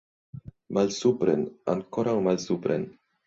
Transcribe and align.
Malsupren, 0.77 1.43
ankoraŭ 1.75 2.17
malsupren! 2.31 2.89